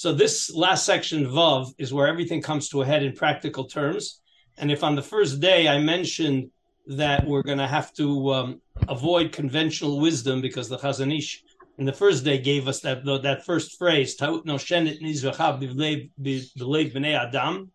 So 0.00 0.14
this 0.14 0.50
last 0.54 0.86
section, 0.86 1.26
Vav, 1.26 1.74
is 1.76 1.92
where 1.92 2.08
everything 2.08 2.40
comes 2.40 2.70
to 2.70 2.80
a 2.80 2.86
head 2.86 3.02
in 3.02 3.12
practical 3.12 3.66
terms. 3.66 4.22
And 4.56 4.72
if 4.72 4.82
on 4.82 4.94
the 4.94 5.02
first 5.02 5.40
day 5.40 5.68
I 5.68 5.78
mentioned 5.78 6.48
that 6.86 7.26
we're 7.26 7.42
going 7.42 7.58
to 7.58 7.66
have 7.66 7.92
to 7.96 8.32
um, 8.32 8.62
avoid 8.88 9.30
conventional 9.30 10.00
wisdom 10.00 10.40
because 10.40 10.70
the 10.70 10.78
Chazon 10.78 11.14
Ish 11.14 11.44
in 11.76 11.84
the 11.84 11.92
first 11.92 12.24
day 12.24 12.38
gave 12.38 12.66
us 12.66 12.80
that 12.80 13.04
that 13.04 13.44
first 13.44 13.76
phrase 13.76 14.14
"Ta'ut 14.14 14.46
no 14.46 14.54
shenet 14.54 15.02
b'nei 15.02 17.14
adam" 17.14 17.70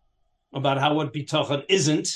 about 0.52 0.78
how 0.78 0.94
what 0.94 1.12
bitachon 1.12 1.64
isn't. 1.68 2.08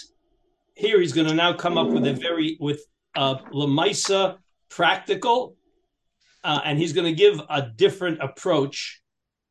Here 0.75 1.01
he's 1.01 1.13
going 1.13 1.29
to 1.29 1.35
now 1.35 1.53
come 1.53 1.79
up 1.79 1.87
with 1.87 2.05
a 2.05 2.15
very 2.15 2.57
with 2.59 2.81
a 3.15 3.37
lemaisa 3.55 4.39
practical, 4.71 5.55
uh, 6.43 6.63
and 6.65 6.81
he's 6.81 6.93
going 6.93 7.07
to 7.07 7.23
give 7.25 7.41
a 7.49 7.63
different 7.63 8.19
approach 8.21 9.00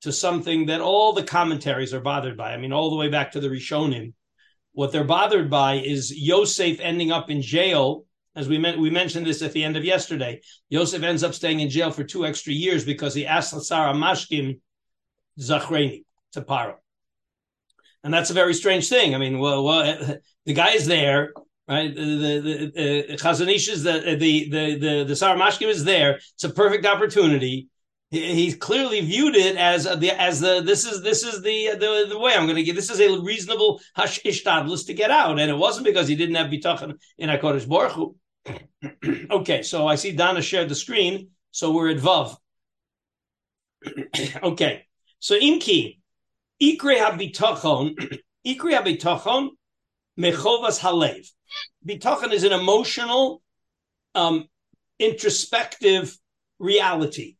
to 0.02 0.12
something 0.12 0.68
that 0.68 0.82
all 0.82 1.14
the 1.14 1.24
commentaries 1.24 1.94
are 1.94 2.00
bothered 2.00 2.38
by. 2.38 2.54
I 2.54 2.58
mean, 2.58 2.74
all 2.74 2.90
the 2.90 2.96
way 2.96 3.10
back 3.10 3.34
to 3.34 3.40
the 3.40 3.50
Rishonim 3.50 4.14
what 4.80 4.92
they're 4.92 5.04
bothered 5.04 5.50
by 5.50 5.76
is 5.76 6.10
Yosef 6.16 6.80
ending 6.80 7.12
up 7.12 7.30
in 7.30 7.42
jail. 7.42 8.06
As 8.36 8.48
we 8.48 8.60
we 8.78 8.90
mentioned 8.90 9.26
this 9.26 9.42
at 9.42 9.52
the 9.52 9.64
end 9.64 9.76
of 9.76 9.84
yesterday. 9.84 10.42
Yosef 10.70 11.04
ends 11.04 11.24
up 11.24 11.34
staying 11.34 11.60
in 11.60 11.70
jail 11.70 11.92
for 11.92 12.04
two 12.04 12.26
extra 12.26 12.54
years 12.54 12.86
because 12.86 13.14
he 13.14 13.26
asked 13.26 13.54
the 13.54 13.62
Sar 13.62 13.94
Hamashkim 13.94 14.62
Zachreni 15.40 16.06
to 16.34 16.42
Paro. 16.42 16.76
And 18.04 18.14
that's 18.14 18.30
a 18.30 18.34
very 18.34 18.54
strange 18.54 18.88
thing. 18.88 19.16
I 19.16 19.18
mean, 19.18 19.40
well, 19.40 19.66
well 19.66 19.84
the 20.46 20.54
guy 20.54 20.70
is 20.70 20.86
there, 20.86 21.34
right? 21.68 21.94
The 21.94 22.02
the, 22.02 22.72
the 22.74 23.14
uh, 23.14 23.42
is 23.42 23.84
the 23.84 24.16
the 24.18 24.50
the 24.50 24.76
the, 24.80 25.04
the 25.10 25.16
Sar 25.16 25.36
Hamashkim 25.36 25.68
is 25.68 25.84
there. 25.84 26.22
It's 26.36 26.46
a 26.46 26.50
perfect 26.50 26.86
opportunity 26.86 27.68
he 28.12 28.54
clearly 28.54 29.02
viewed 29.02 29.36
it 29.36 29.56
as 29.56 29.84
the 29.84 30.20
as 30.20 30.40
the 30.40 30.62
this 30.62 30.86
is 30.86 31.04
this 31.04 31.24
is 31.24 31.44
the 31.44 31.70
the, 31.74 32.08
the 32.10 32.18
way 32.18 32.34
I'm 32.34 32.46
going 32.46 32.56
to 32.56 32.64
get 32.64 32.76
this 32.76 32.90
is 32.90 33.00
a 33.00 33.22
reasonable 33.22 33.82
hash 33.96 34.20
ishtadlus 34.24 34.88
to 34.88 34.94
get 34.94 35.12
out, 35.12 35.40
and 35.40 35.50
it 35.50 35.58
wasn't 35.58 35.86
because 35.86 36.08
he 36.08 36.16
didn't 36.16 36.36
have 36.36 36.48
bitachon 36.48 36.98
in 37.20 37.30
Hakadosh 37.30 37.70
Baruch 37.70 37.92
Hu. 37.92 38.16
okay, 39.32 39.62
so 39.62 39.88
I 39.88 39.96
see 39.96 40.12
Donna 40.12 40.42
shared 40.42 40.70
the 40.70 40.76
screen, 40.76 41.30
so 41.52 41.72
we're 41.72 41.90
at 41.90 41.98
Vav. 41.98 42.36
okay, 44.44 44.86
so 45.20 45.40
Imki 45.40 46.00
ikre 46.60 46.98
habitachon 46.98 47.94
ikre 48.48 48.74
habitachon 48.74 49.50
mechovas 50.20 50.80
halev. 50.80 51.30
Bitachon 51.88 52.34
is 52.34 52.44
an 52.44 52.54
emotional, 52.54 53.44
um, 54.16 54.48
introspective 55.00 56.18
reality 56.58 57.36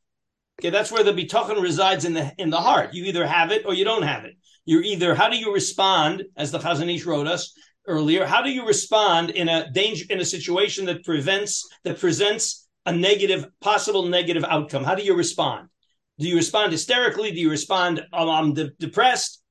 Okay, 0.60 0.72
that's 0.72 0.92
where 0.92 1.06
the 1.06 1.14
bitachon 1.14 1.62
resides 1.62 2.04
in 2.04 2.14
the 2.14 2.34
in 2.38 2.50
the 2.50 2.58
heart. 2.58 2.94
You 2.94 3.06
either 3.06 3.26
have 3.26 3.52
it 3.52 3.66
or 3.66 3.74
you 3.74 3.86
don't 3.86 4.04
have 4.04 4.26
it. 4.26 4.34
You're 4.66 4.84
either 4.84 5.16
how 5.16 5.30
do 5.30 5.38
you 5.38 5.54
respond, 5.54 6.26
as 6.36 6.52
the 6.52 6.60
Chazon 6.60 6.94
Ish 6.94 7.06
wrote 7.06 7.28
us 7.28 7.54
earlier, 7.88 8.26
how 8.26 8.42
do 8.42 8.52
you 8.52 8.68
respond 8.68 9.30
in 9.30 9.48
a 9.48 9.72
danger 9.72 10.04
in 10.10 10.20
a 10.20 10.26
situation 10.26 10.86
that 10.88 11.06
prevents 11.06 11.66
that 11.86 11.98
presents 11.98 12.68
a 12.86 12.92
negative 12.92 13.48
possible 13.62 14.04
negative 14.04 14.44
outcome? 14.44 14.84
How 14.84 14.96
do 14.96 15.04
you 15.04 15.16
respond? 15.16 15.70
Do 16.18 16.28
you 16.28 16.36
respond 16.36 16.74
hysterically? 16.74 17.32
Do 17.32 17.40
you 17.40 17.50
respond 17.50 18.02
oh, 18.12 18.30
I'm 18.30 18.54
de- 18.54 18.72
depressed? 18.80 19.42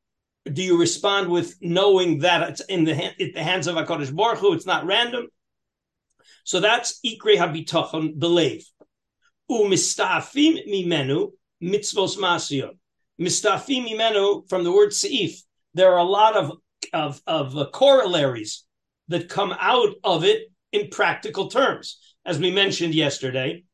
Do 0.44 0.62
you 0.62 0.78
respond 0.78 1.30
with 1.30 1.56
knowing 1.62 2.18
that 2.18 2.50
it's 2.50 2.60
in 2.66 2.84
the, 2.84 2.92
in 3.18 3.32
the 3.32 3.42
hands 3.42 3.66
of 3.66 3.76
Hakadosh 3.76 4.14
Baruch 4.14 4.40
Hu? 4.40 4.52
It's 4.52 4.66
not 4.66 4.84
random. 4.84 5.28
So 6.44 6.60
that's 6.60 7.00
ikre 7.02 7.36
habitachon 7.36 8.18
believe. 8.18 8.66
Umistafim 9.50 10.68
mimenu 10.68 11.32
mitzvos 11.62 12.16
masiyot. 12.16 12.76
Mistafim 13.20 13.88
mimenu 13.88 14.48
from 14.48 14.64
the 14.64 14.72
word 14.72 14.90
seif. 14.90 15.42
There 15.74 15.92
are 15.92 15.98
a 15.98 16.04
lot 16.04 16.36
of 16.36 16.52
of, 16.92 17.20
of 17.26 17.56
uh, 17.56 17.66
corollaries 17.72 18.64
that 19.08 19.28
come 19.28 19.54
out 19.58 19.94
of 20.04 20.24
it 20.24 20.50
in 20.72 20.88
practical 20.88 21.48
terms, 21.48 21.98
as 22.24 22.38
we 22.38 22.50
mentioned 22.50 22.94
yesterday. 22.94 23.64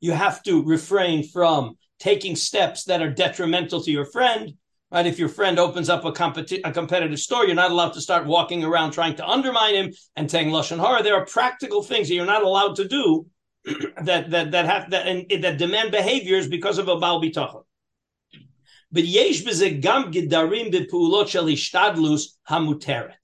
You 0.00 0.12
have 0.12 0.42
to 0.42 0.62
refrain 0.62 1.28
from 1.28 1.78
taking 1.98 2.36
steps 2.36 2.84
that 2.84 3.02
are 3.02 3.10
detrimental 3.10 3.82
to 3.82 3.90
your 3.90 4.04
friend. 4.04 4.54
Right? 4.90 5.06
If 5.06 5.18
your 5.18 5.28
friend 5.28 5.58
opens 5.58 5.88
up 5.88 6.04
a, 6.04 6.12
competi- 6.12 6.60
a 6.64 6.70
competitive 6.70 7.18
store, 7.18 7.46
you're 7.46 7.54
not 7.54 7.72
allowed 7.72 7.94
to 7.94 8.00
start 8.00 8.26
walking 8.26 8.62
around 8.62 8.92
trying 8.92 9.16
to 9.16 9.26
undermine 9.26 9.74
him 9.74 9.92
and 10.14 10.30
saying 10.30 10.50
lashon 10.50 10.78
hara. 10.78 11.02
There 11.02 11.16
are 11.16 11.26
practical 11.26 11.82
things 11.82 12.08
that 12.08 12.14
you're 12.14 12.26
not 12.26 12.42
allowed 12.42 12.76
to 12.76 12.86
do 12.86 13.26
that 14.02 14.30
that 14.30 14.50
that 14.52 14.66
have 14.66 14.90
that 14.90 15.06
and 15.06 15.42
that 15.42 15.58
demand 15.58 15.90
behaviors 15.90 16.48
because 16.48 16.78
of 16.78 16.88
a 16.88 16.98
bal 16.98 17.20
bitachon. 17.20 17.64
But 18.92 19.04
yesh 19.04 19.42
gam 19.42 20.12
gedarim 20.12 20.72
bepuulot 20.72 21.28
shel 21.28 21.46
ishtadlus 21.46 22.26
hamuteret. 22.48 23.14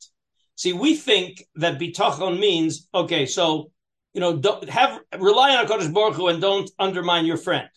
See, 0.57 0.73
we 0.73 0.97
think 0.97 1.45
that 1.55 1.79
bitachon 1.79 2.41
means 2.41 2.89
okay. 2.93 3.27
So 3.27 3.71
you 4.13 4.21
know, 4.21 4.37
don't 4.37 4.69
have 4.69 5.01
rely 5.19 5.55
on 5.55 5.67
Hakadosh 5.67 5.93
Baruch 5.93 6.17
Hu 6.17 6.29
and 6.29 6.41
don't 6.41 6.69
undermine 6.79 7.27
your 7.27 7.37
friend. 7.37 7.69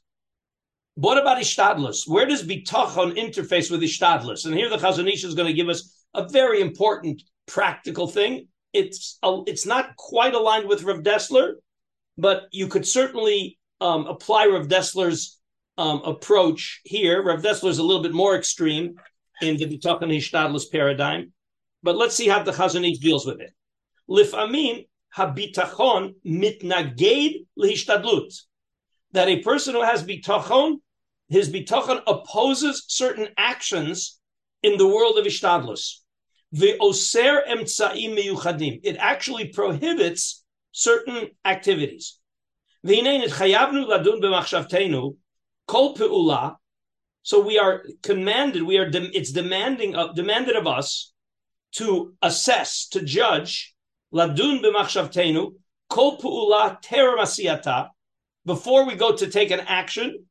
What 0.95 1.17
about 1.17 1.39
Ishtadlus? 1.39 2.07
Where 2.07 2.25
does 2.25 2.45
Bitachon 2.45 3.17
interface 3.17 3.71
with 3.71 3.81
Ishtadlus? 3.81 4.45
And 4.45 4.53
here 4.53 4.69
the 4.69 4.77
Chazon 4.77 5.11
Ish 5.11 5.23
is 5.23 5.33
going 5.33 5.47
to 5.47 5.53
give 5.53 5.69
us 5.69 6.05
a 6.13 6.27
very 6.27 6.61
important 6.61 7.23
practical 7.47 8.07
thing. 8.07 8.47
It's 8.73 9.17
a, 9.23 9.41
it's 9.47 9.65
not 9.65 9.95
quite 9.95 10.35
aligned 10.35 10.67
with 10.67 10.83
Rav 10.83 10.99
Dessler, 10.99 11.53
but 12.17 12.43
you 12.51 12.67
could 12.67 12.87
certainly 12.87 13.57
um, 13.81 14.05
apply 14.05 14.45
Rav 14.45 14.67
Dessler's 14.67 15.39
um, 15.77 16.01
approach 16.05 16.81
here. 16.83 17.23
Rav 17.23 17.41
Dessler 17.41 17.69
is 17.69 17.79
a 17.79 17.83
little 17.83 18.03
bit 18.03 18.13
more 18.13 18.35
extreme 18.35 18.95
in 19.41 19.57
the 19.57 19.65
Bitachon 19.65 20.15
Ishtadlus 20.15 20.71
paradigm, 20.71 21.33
but 21.81 21.97
let's 21.97 22.15
see 22.15 22.27
how 22.27 22.43
the 22.43 22.51
Chazon 22.51 22.89
Ish 22.89 22.99
deals 22.99 23.25
with 23.25 23.41
it. 23.41 23.51
Lifamin 24.07 24.85
habitachon 25.17 26.15
mitnaged 26.25 27.45
lihishtadlut. 27.57 28.33
That 29.13 29.29
a 29.29 29.41
person 29.41 29.75
who 29.75 29.83
has 29.83 30.03
bitachon 30.03 30.79
his 31.33 31.51
bitachon 31.51 32.01
opposes 32.05 32.85
certain 32.87 33.29
actions 33.37 34.19
in 34.61 34.77
the 34.77 34.87
world 34.87 35.17
of 35.17 35.25
ishtadlus. 35.25 35.99
The 36.51 36.77
oser 36.79 37.41
emtsaim 37.49 38.15
miyuchadim. 38.15 38.81
It 38.83 38.97
actually 38.99 39.47
prohibits 39.47 40.43
certain 40.71 41.29
activities. 41.43 42.19
So 42.85 42.91
we 47.39 47.57
are 47.57 47.85
commanded. 48.03 48.63
We 48.63 48.77
are. 48.77 48.91
It's 48.93 49.31
demanding 49.31 49.95
of 49.95 50.15
demanded 50.15 50.55
of 50.55 50.67
us 50.67 51.13
to 51.73 52.13
assess, 52.21 52.87
to 52.89 53.01
judge. 53.01 53.73
Ladun 54.13 54.61
b'machshavtenu 54.61 55.53
kol 55.89 56.19
pu'ula 56.19 56.79
ter 56.81 57.17
before 58.45 58.85
we 58.85 58.95
go 58.95 59.15
to 59.15 59.27
take 59.27 59.51
an 59.51 59.61
action 59.61 60.25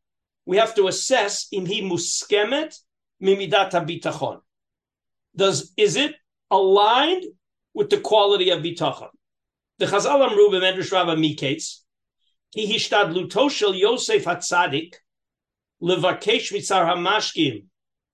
we 0.44 0.56
have 0.56 0.74
to 0.74 0.88
assess 0.88 1.46
in 1.52 1.66
he 1.66 1.82
muskemet 1.82 2.76
mimidat 3.22 3.72
bitachon. 3.72 4.40
Does 5.36 5.72
is 5.76 5.96
it 5.96 6.14
aligned 6.50 7.24
with 7.74 7.90
the 7.90 7.98
quality 7.98 8.50
of 8.50 8.60
bitachon? 8.60 9.08
The 9.78 9.86
Chazal 9.86 10.28
Amru 10.28 10.48
b'Medrash 10.50 10.92
Rabbah 10.92 11.16
Miketz 11.16 11.80
ki 12.54 12.72
hishtadluto 12.72 13.50
shel 13.50 13.74
Yosef 13.74 14.24
Hatzadik 14.24 14.94
levakesh 15.82 16.52
mitzar 16.52 16.86
hamashkim 16.86 17.64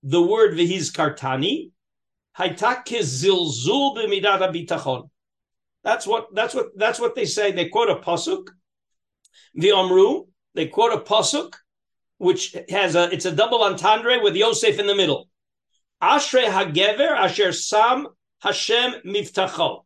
the 0.03 0.21
word 0.21 0.53
v'hiz 0.53 0.93
kartani 0.93 1.71
haytak 2.37 2.85
zilzul 2.85 3.97
b'midat 3.97 4.53
bitachon. 4.53 5.09
That's 5.83 6.05
what 6.05 6.33
that's 6.33 6.53
what 6.53 6.77
that's 6.77 6.99
what 6.99 7.15
they 7.15 7.25
say. 7.25 7.51
They 7.51 7.69
quote 7.69 7.89
a 7.89 7.95
pasuk. 7.95 8.49
The 9.55 9.71
Amru 9.71 10.25
they 10.55 10.67
quote 10.67 10.93
a 10.93 10.97
pasuk 10.97 11.53
which 12.17 12.55
has 12.69 12.95
a 12.95 13.11
it's 13.11 13.25
a 13.25 13.35
double 13.35 13.63
entendre 13.63 14.21
with 14.21 14.35
Yosef 14.35 14.79
in 14.79 14.87
the 14.87 14.95
middle. 14.95 15.29
Ashrei 16.01 16.45
Hagever 16.45 17.11
Asher 17.11 17.51
Sam 17.51 18.07
Hashem 18.41 19.01
Miftacho. 19.05 19.85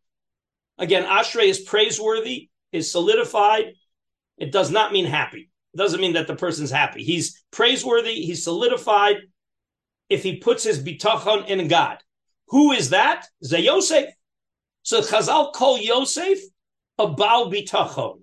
Again, 0.78 1.04
Ashrei 1.04 1.46
is 1.46 1.60
praiseworthy, 1.60 2.50
is 2.72 2.92
solidified. 2.92 3.74
It 4.38 4.52
does 4.52 4.72
not 4.72 4.92
mean 4.92 5.06
happy. 5.06 5.50
It 5.74 5.78
doesn't 5.78 6.02
mean 6.02 6.14
that 6.14 6.28
the 6.28 6.36
person's 6.36 6.72
happy. 6.72 7.04
He's 7.04 7.44
praiseworthy, 7.52 8.26
he's 8.26 8.44
solidified 8.44 9.18
if 10.10 10.24
he 10.24 10.38
puts 10.38 10.64
his 10.64 10.84
bitachon 10.84 11.48
in 11.48 11.68
God. 11.68 12.00
Who 12.48 12.72
is 12.72 12.90
that? 12.90 13.26
Ze 13.44 13.60
Yosef. 13.60 14.10
So 14.82 15.02
Chazal 15.02 15.54
call 15.54 15.78
Yosef 15.78 16.40
a 16.98 17.08
Baal 17.08 17.52
bitachon. 17.52 18.23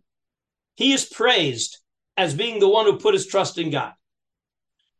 He 0.80 0.92
is 0.92 1.04
praised 1.04 1.78
as 2.16 2.34
being 2.34 2.58
the 2.58 2.68
one 2.68 2.86
who 2.86 2.96
put 2.96 3.14
his 3.14 3.26
trust 3.26 3.58
in 3.58 3.70
God 3.70 3.92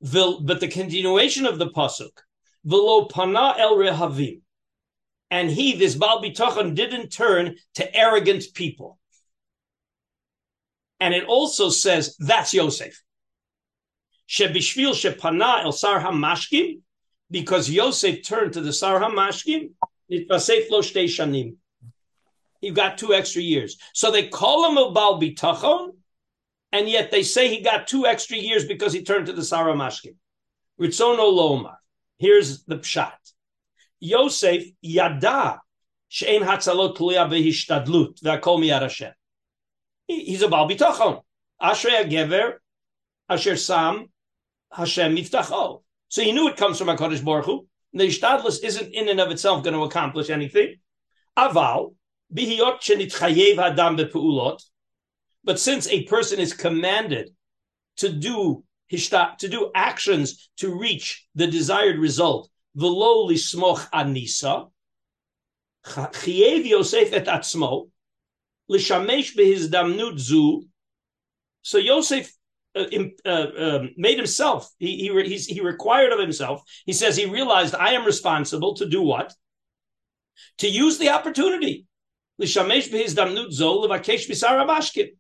but 0.01 0.61
the 0.61 0.69
continuation 0.69 1.47
of 1.47 1.59
the 1.59 1.71
pasuk, 1.71 2.13
velo 2.65 3.07
pana 3.07 3.55
el 3.59 3.77
rehavim, 3.77 4.41
and 5.31 5.51
he, 5.51 5.77
this 5.77 5.95
Baal 5.95 6.23
Bitachon, 6.23 6.75
didn't 6.75 7.11
turn 7.11 7.57
to 7.75 7.95
arrogant 7.95 8.45
people. 8.55 8.99
And 10.99 11.15
it 11.15 11.25
also 11.25 11.71
says 11.71 12.17
that's 12.19 12.53
Yosef. 12.53 13.01
Shebishvil 14.29 14.93
shepana 14.93 15.65
el 15.65 15.73
sar 15.73 16.01
hamashkim, 16.01 16.81
because 17.31 17.71
Yosef 17.71 18.27
turned 18.27 18.55
to 18.55 18.61
the 18.61 18.73
sar 18.73 19.01
hamashkim, 19.01 19.71
itvasef 20.11 20.71
lo 20.71 20.83
shtei 20.83 21.05
shanim. 21.05 21.57
He 22.61 22.71
got 22.71 22.99
two 22.99 23.15
extra 23.15 23.43
years. 23.43 23.79
So 23.95 24.11
they 24.11 24.29
call 24.29 24.71
him 24.71 24.77
a 24.77 24.91
Baal 24.91 25.21
Bitachon, 25.21 25.91
and 26.73 26.89
yet 26.89 27.11
they 27.11 27.23
say 27.23 27.49
he 27.49 27.63
got 27.63 27.89
two 27.89 28.07
extra 28.07 28.37
years 28.37 28.65
because 28.65 28.93
he 28.93 29.03
turned 29.03 29.27
to 29.27 29.33
the 29.33 29.45
Sar 29.45 29.67
Hamashkim. 29.67 30.17
Ritzono 30.81 31.33
Lomar. 31.33 31.77
Here's 32.19 32.65
the 32.65 32.77
pshat. 32.77 33.13
Yosef 33.99 34.65
yada 34.81 35.61
she'en 36.09 36.43
hatzalot 36.43 36.97
tluya 36.97 37.29
behishtadlut 37.29 38.23
v'akol 38.23 38.61
miyad 38.61 38.83
Hashem. 38.83 39.13
He's 40.07 40.43
a 40.43 40.49
Baal 40.49 40.69
Bitachon. 40.69 41.23
Ashrei 41.63 42.11
Gever, 42.11 42.55
Asher 43.29 43.57
Sam, 43.57 44.07
Hashem 44.73 45.15
Miftacho. 45.15 45.83
So 46.09 46.23
he 46.23 46.33
knew 46.33 46.49
it 46.49 46.57
comes 46.57 46.79
from 46.79 46.89
HaKadosh 46.89 47.25
Baruch 47.25 47.47
Hu. 47.47 47.67
The 47.93 48.05
Ishtadlus 48.05 48.63
isn't 48.65 48.95
in 48.95 49.09
and 49.09 49.21
of 49.21 49.31
itself 49.31 49.63
going 49.63 49.75
to 49.75 49.85
accomplish 49.85 50.31
anything. 50.31 50.77
Aval, 51.37 51.95
But 52.33 52.49
since 55.59 55.89
a 55.89 56.05
person 56.05 56.39
is 56.39 56.53
commanded 56.53 57.31
to 57.97 58.13
do 58.13 58.63
to 58.91 59.49
do 59.49 59.71
actions 59.75 60.51
to 60.57 60.77
reach 60.77 61.27
the 61.35 61.47
desired 61.47 61.99
result, 61.99 62.51
v'lo 62.77 63.29
lismoch 63.29 63.89
anisa, 63.91 64.71
chayev 65.85 66.67
Yosef 66.67 67.13
et 67.13 67.27
atzmo, 67.27 67.91
lishamesh 68.71 70.19
zu. 70.19 70.65
So 71.63 71.79
Yosef 71.79 72.33
uh, 72.75 72.85
uh, 73.25 73.47
um, 73.59 73.91
made 73.97 74.17
himself. 74.17 74.71
He 74.79 74.97
he 74.97 75.37
he 75.37 75.61
required 75.61 76.13
of 76.13 76.21
himself. 76.21 76.63
He 76.87 76.93
says 76.93 77.17
he 77.17 77.27
realized 77.27 77.75
I 77.75 77.93
am 77.93 78.05
responsible 78.05 78.75
to 78.77 78.89
do 78.89 79.03
what? 79.03 79.35
To 80.59 80.69
use 80.69 80.99
the 80.99 81.11
opportunity. 81.11 81.87
Lishamesh 82.41 82.91
behizdamnut 82.91 83.53
zo 83.53 83.87
levakesh 83.87 84.29
bisarabashkin 84.29 85.11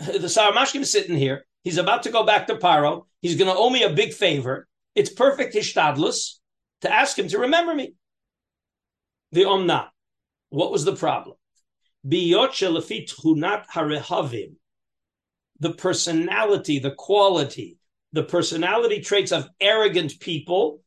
the 0.00 0.28
Saramashkim 0.28 0.80
is 0.80 0.92
sitting 0.92 1.16
here. 1.16 1.44
He's 1.62 1.78
about 1.78 2.04
to 2.04 2.10
go 2.10 2.24
back 2.24 2.46
to 2.46 2.56
Paro. 2.56 3.04
He's 3.20 3.36
going 3.36 3.50
to 3.50 3.56
owe 3.56 3.70
me 3.70 3.82
a 3.82 3.90
big 3.90 4.14
favor. 4.14 4.66
It's 4.94 5.10
perfect 5.10 5.54
hishtadlus 5.54 6.38
to 6.80 6.92
ask 6.92 7.18
him 7.18 7.28
to 7.28 7.38
remember 7.38 7.74
me. 7.74 7.94
The 9.32 9.42
omna. 9.42 9.88
What 10.48 10.72
was 10.72 10.84
the 10.84 10.96
problem? 10.96 11.36
The 12.02 12.46
personality, 15.76 16.78
the 16.78 16.94
quality, 16.96 17.78
the 18.12 18.22
personality 18.22 19.00
traits 19.00 19.32
of 19.32 19.48
arrogant 19.60 20.18
people. 20.18 20.82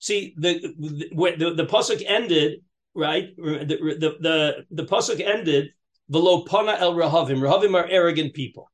See, 0.00 0.34
the 0.36 0.74
the, 0.78 1.36
the, 1.36 1.54
the 1.54 1.66
pasuk 1.66 2.02
ended 2.06 2.60
right? 2.98 3.34
The 3.36 3.96
the 4.00 4.16
the, 4.20 4.64
the 4.70 4.84
pasuk 4.84 5.24
ended 5.24 5.70
below 6.10 6.42
pana 6.42 6.76
el 6.78 6.94
rahavim. 6.94 7.38
Rahavim 7.38 7.74
are 7.74 7.86
arrogant 7.88 8.34
people. 8.34 8.70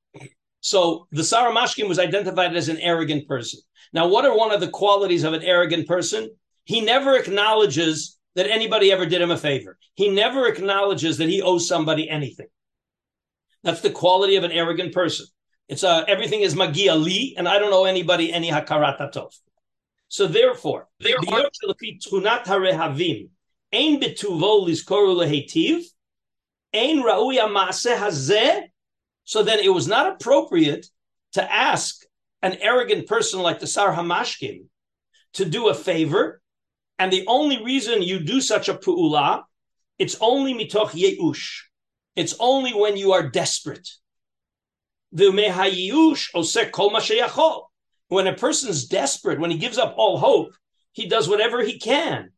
So 0.61 1.06
the 1.12 1.23
Saramashkim 1.23 1.88
was 1.88 1.99
identified 1.99 2.56
as 2.56 2.71
an 2.71 2.79
arrogant 2.79 3.29
person. 3.29 3.61
Now, 3.93 4.09
what 4.09 4.25
are 4.25 4.37
one 4.37 4.50
of 4.50 4.61
the 4.61 4.69
qualities 4.69 5.23
of 5.23 5.35
an 5.35 5.43
arrogant 5.43 5.87
person? 5.87 6.31
He 6.65 6.81
never 6.81 7.19
acknowledges 7.19 8.19
that 8.35 8.50
anybody 8.50 8.91
ever 8.91 9.05
did 9.05 9.20
him 9.20 9.31
a 9.31 9.37
favor. 9.37 9.77
He 9.94 10.09
never 10.09 10.47
acknowledges 10.47 11.19
that 11.19 11.29
he 11.29 11.43
owes 11.43 11.69
somebody 11.69 12.09
anything. 12.09 12.47
That's 13.62 13.82
the 13.82 13.91
quality 13.91 14.37
of 14.37 14.44
an 14.44 14.53
arrogant 14.53 14.94
person. 14.94 15.27
It's 15.69 15.85
uh, 15.85 16.05
everything 16.09 16.41
is 16.41 16.56
magia 16.56 16.94
li, 16.94 17.35
and 17.37 17.47
I 17.47 17.59
don't 17.59 17.73
owe 17.73 17.85
anybody 17.85 18.32
any 18.32 18.50
hakarat 18.50 18.99
So 20.14 20.28
therefore, 20.28 20.87
therefore 21.00 21.50
Ein 23.72 24.00
betuvo 24.00 24.64
lizkoru 24.64 25.12
lehetiv. 25.16 25.82
Ein 26.72 26.99
ra'uya 27.02 27.49
maaseh 27.49 27.96
hazeh. 27.96 28.62
So 29.25 29.43
then 29.43 29.58
it 29.58 29.70
was 29.70 29.88
not 29.88 30.06
appropriate 30.06 30.87
to 31.32 31.52
ask 31.52 32.05
an 32.43 32.52
arrogant 32.61 33.08
person 33.08 33.40
like 33.40 33.58
the 33.58 33.66
Sar 33.66 33.93
Hamashkim 33.93 34.66
to 35.32 35.44
do 35.44 35.66
a 35.66 35.75
favor. 35.75 36.40
And 37.00 37.12
the 37.12 37.26
only 37.26 37.64
reason 37.64 38.00
you 38.00 38.20
do 38.20 38.40
such 38.40 38.69
a 38.69 38.75
pu'ula, 38.75 39.43
it's 39.99 40.17
only 40.20 40.55
mitoch 40.55 40.90
yeush. 40.90 41.62
It's 42.14 42.37
only 42.38 42.72
when 42.72 42.96
you 42.96 43.14
are 43.14 43.28
desperate. 43.28 43.88
When 48.09 48.27
a 48.27 48.35
person's 48.35 48.87
desperate, 48.87 49.41
when 49.41 49.51
he 49.51 49.59
gives 49.59 49.79
up 49.79 49.95
all 49.97 50.19
hope, 50.19 50.55
he 50.93 51.06
does 51.06 51.29
whatever 51.29 51.62
he 51.62 51.79
can. 51.79 52.31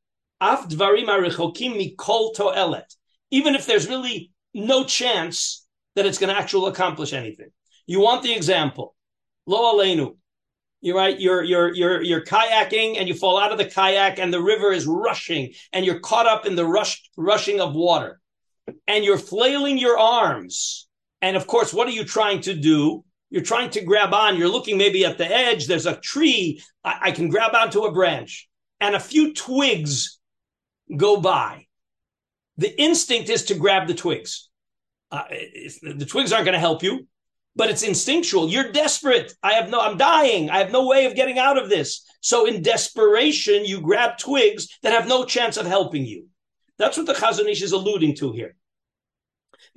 Even 3.30 3.54
if 3.54 3.66
there's 3.66 3.88
really 3.88 4.32
no 4.54 4.84
chance 4.84 5.66
that 5.94 6.06
it's 6.06 6.18
going 6.18 6.32
to 6.34 6.40
actually 6.40 6.70
accomplish 6.70 7.12
anything. 7.12 7.48
You 7.86 8.00
want 8.00 8.22
the 8.22 8.34
example. 8.34 8.94
Lo 9.46 9.74
aleinu. 9.74 10.16
You're 10.80 10.96
right. 10.96 11.18
You're 11.18 11.42
you're 11.42 11.74
you're 11.74 12.02
you're 12.02 12.24
kayaking 12.24 12.98
and 12.98 13.08
you 13.08 13.14
fall 13.14 13.38
out 13.38 13.50
of 13.50 13.58
the 13.58 13.64
kayak 13.64 14.18
and 14.18 14.32
the 14.32 14.42
river 14.42 14.72
is 14.72 14.86
rushing 14.86 15.52
and 15.72 15.86
you're 15.86 16.00
caught 16.00 16.26
up 16.26 16.46
in 16.46 16.54
the 16.54 16.66
rush 16.66 17.02
rushing 17.16 17.60
of 17.60 17.74
water 17.74 18.20
and 18.86 19.04
you're 19.04 19.18
flailing 19.18 19.78
your 19.78 19.98
arms. 19.98 20.86
And 21.22 21.36
of 21.36 21.46
course, 21.46 21.72
what 21.72 21.88
are 21.88 21.92
you 21.92 22.04
trying 22.04 22.42
to 22.42 22.54
do? 22.54 23.04
You're 23.36 23.44
trying 23.44 23.68
to 23.72 23.84
grab 23.84 24.14
on. 24.14 24.38
You're 24.38 24.48
looking 24.48 24.78
maybe 24.78 25.04
at 25.04 25.18
the 25.18 25.30
edge. 25.30 25.66
There's 25.66 25.84
a 25.84 25.96
tree. 25.96 26.62
I, 26.82 26.98
I 27.02 27.10
can 27.10 27.28
grab 27.28 27.54
onto 27.54 27.82
a 27.82 27.92
branch 27.92 28.48
and 28.80 28.94
a 28.94 28.98
few 28.98 29.34
twigs 29.34 30.18
go 30.96 31.20
by, 31.20 31.66
the 32.56 32.80
instinct 32.80 33.28
is 33.28 33.44
to 33.44 33.54
grab 33.54 33.88
the 33.88 33.94
twigs. 33.94 34.48
Uh, 35.10 35.24
the 35.82 36.06
twigs 36.08 36.32
aren't 36.32 36.46
going 36.46 36.54
to 36.54 36.58
help 36.58 36.82
you, 36.82 37.06
but 37.54 37.68
it's 37.68 37.82
instinctual. 37.82 38.48
You're 38.48 38.72
desperate. 38.72 39.34
I 39.42 39.52
have 39.52 39.68
no, 39.68 39.82
I'm 39.82 39.98
dying. 39.98 40.48
I 40.48 40.58
have 40.60 40.72
no 40.72 40.86
way 40.86 41.04
of 41.04 41.14
getting 41.14 41.38
out 41.38 41.58
of 41.58 41.68
this. 41.68 42.08
So 42.22 42.46
in 42.46 42.62
desperation, 42.62 43.66
you 43.66 43.82
grab 43.82 44.16
twigs 44.16 44.78
that 44.82 44.94
have 44.94 45.06
no 45.06 45.26
chance 45.26 45.58
of 45.58 45.66
helping 45.66 46.06
you. 46.06 46.28
That's 46.78 46.96
what 46.96 47.04
the 47.04 47.12
Chazon 47.12 47.50
Ish 47.50 47.62
is 47.62 47.72
alluding 47.72 48.16
to 48.16 48.32
here. 48.32 48.56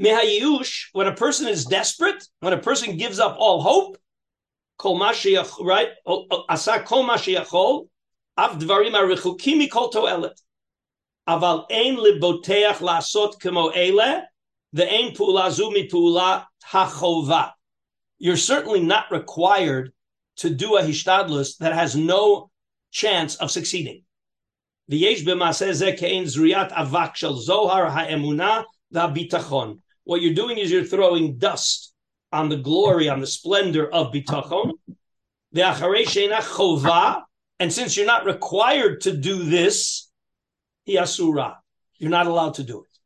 Mehayush, 0.02 0.88
when 0.94 1.08
a 1.08 1.16
person 1.16 1.48
is 1.48 1.66
desperate, 1.66 2.28
when 2.40 2.54
a 2.54 2.58
person 2.58 2.98
gives 2.98 3.20
up 3.20 3.36
all 3.38 3.62
hope, 3.62 3.98
kol 4.78 5.00
right? 5.00 5.90
Asa 6.50 6.84
kol 6.86 7.06
mashiachol, 7.06 7.88
av 8.38 8.60
dvarim 8.60 8.94
arichukim 8.94 9.70
toelet. 9.92 10.40
Aval 11.28 11.66
ein 11.70 11.98
liboteach 11.98 12.78
lasot 12.78 13.40
kemo 13.40 13.76
ele, 13.76 14.24
the 14.74 14.92
ein 14.92 15.14
pula 15.14 15.50
zumi 15.50 15.90
pula 15.90 16.46
hachova. 16.66 17.52
You're 18.18 18.38
certainly 18.38 18.82
not 18.82 19.12
required 19.12 19.92
to 20.38 20.50
do 20.50 20.78
a 20.78 20.82
hishtadlus 20.82 21.58
that 21.58 21.74
has 21.74 21.96
no 21.96 22.50
chance 22.92 23.36
of 23.36 23.52
succeeding. 23.52 24.04
The 24.88 25.04
V'yesh 25.04 25.24
b'maseh 25.24 25.98
kein 25.98 26.24
zriyat 26.24 26.72
avak 26.72 27.16
shel 27.16 27.36
zohar 27.36 27.90
ha'emuna 28.94 29.30
v'abitachon. 29.30 29.80
What 30.04 30.22
you're 30.22 30.34
doing 30.34 30.58
is 30.58 30.72
you're 30.72 30.84
throwing 30.84 31.38
dust 31.38 31.94
on 32.32 32.50
the 32.50 32.58
glory, 32.58 33.10
on 33.10 33.22
the 33.22 33.28
splendor 33.28 33.92
of 33.92 34.14
bitachon. 34.14 34.72
V'acharei 35.56 36.04
sheina 36.04 36.40
chova, 36.40 37.24
and 37.60 37.72
since 37.72 37.98
you're 37.98 38.06
not 38.06 38.26
required 38.26 39.02
to 39.02 39.16
do 39.16 39.44
this, 39.44 40.10
asura. 40.88 41.58
You're 41.98 42.10
not 42.10 42.28
allowed 42.28 42.56
to 42.56 42.64
do 42.64 42.84
it. 42.84 42.98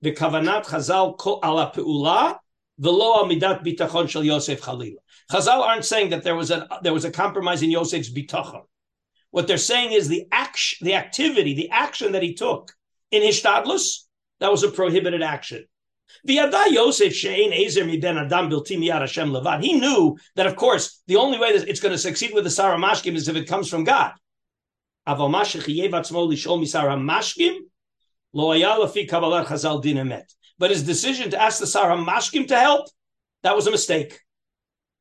The 0.00 0.12
kavanat 0.12 0.64
chazal 0.66 1.16
ala 1.44 1.72
peula 1.74 2.38
v'lo 2.80 3.22
amidat 3.22 3.64
bitachon 3.64 4.08
shel 4.08 4.24
Yosef 4.24 4.60
Chalila. 4.60 4.96
Chazal 5.30 5.60
aren't 5.60 5.84
saying 5.84 6.10
that 6.10 6.22
there 6.22 6.34
was 6.34 6.50
a 6.50 6.66
there 6.82 6.92
was 6.92 7.04
a 7.04 7.10
compromise 7.10 7.62
in 7.62 7.70
Yosef's 7.70 8.10
bitachon. 8.10 8.62
What 9.30 9.46
they're 9.46 9.58
saying 9.58 9.92
is 9.92 10.08
the 10.08 10.26
action, 10.30 10.86
the 10.86 10.94
activity, 10.94 11.54
the 11.54 11.70
action 11.70 12.12
that 12.12 12.22
he 12.22 12.34
took 12.34 12.72
in 13.10 13.22
Hishtadlus, 13.22 14.04
that 14.42 14.50
was 14.50 14.64
a 14.64 14.70
prohibited 14.72 15.22
action. 15.22 15.64
He 16.24 16.34
knew 16.34 16.56
that, 20.34 20.46
of 20.46 20.56
course, 20.56 21.02
the 21.06 21.16
only 21.16 21.38
way 21.38 21.56
that 21.56 21.68
it's 21.68 21.78
going 21.80 21.92
to 21.92 21.98
succeed 21.98 22.34
with 22.34 22.42
the 22.42 22.50
Sar 22.50 22.76
Hamashkim 22.76 23.14
is 23.14 23.28
if 23.28 23.36
it 23.36 23.46
comes 23.46 23.70
from 23.70 23.84
God. 23.84 24.14
But 25.06 25.30
his 30.70 30.82
decision 30.82 31.30
to 31.30 31.40
ask 31.40 31.60
the 31.60 31.66
Sar 31.66 31.96
Hamashkim 31.96 32.48
to 32.48 32.58
help, 32.58 32.88
that 33.44 33.54
was 33.54 33.68
a 33.68 33.70
mistake. 33.70 34.18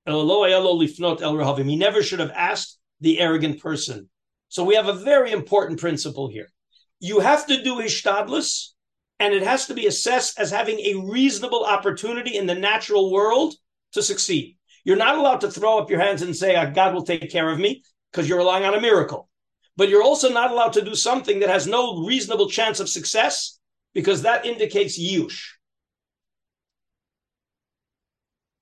He 0.06 1.76
never 1.76 2.04
should 2.04 2.20
have 2.20 2.32
asked 2.32 2.80
the 3.00 3.20
arrogant 3.20 3.60
person. 3.60 4.08
So 4.50 4.64
we 4.64 4.76
have 4.76 4.88
a 4.88 4.94
very 4.94 5.32
important 5.32 5.80
principle 5.80 6.30
here. 6.30 6.52
You 7.00 7.20
have 7.20 7.48
to 7.48 7.64
do 7.64 7.78
hishtadlus, 7.78 8.74
and 9.22 9.36
it 9.36 9.44
has 9.44 9.68
to 9.68 9.76
be 9.76 9.86
assessed 9.86 10.40
as 10.40 10.50
having 10.50 10.80
a 10.80 10.96
reasonable 10.96 11.64
opportunity 11.64 12.36
in 12.36 12.48
the 12.48 12.56
natural 12.56 13.12
world 13.12 13.54
to 13.94 14.02
succeed. 14.02 14.58
You're 14.84 14.98
not 14.98 15.16
allowed 15.16 15.42
to 15.42 15.52
throw 15.52 15.78
up 15.78 15.92
your 15.92 16.02
hands 16.02 16.24
and 16.24 16.36
say, 16.36 16.56
ah, 16.56 16.66
God 16.66 16.96
will 16.96 17.04
take 17.04 17.30
care 17.32 17.52
of 17.52 17.60
me, 17.60 17.84
because 18.12 18.28
you're 18.28 18.40
relying 18.40 18.66
on 18.66 18.74
a 18.74 18.82
miracle. 18.82 19.30
But 19.78 19.90
you're 19.90 20.04
also 20.04 20.30
not 20.30 20.50
allowed 20.50 20.74
to 20.74 20.82
do 20.82 20.96
something 20.96 21.40
that 21.42 21.50
has 21.50 21.68
no 21.68 22.04
reasonable 22.04 22.50
chance 22.50 22.80
of 22.80 22.90
success, 22.90 23.60
because 23.94 24.24
that 24.24 24.46
indicates 24.46 25.00
yush. 25.00 25.40